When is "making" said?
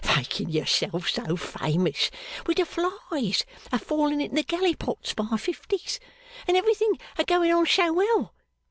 0.15-0.49